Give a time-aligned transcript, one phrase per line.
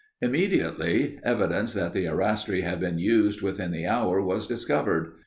[0.19, 5.11] Immediately evidence that the arastre had been used within the hour was discovered.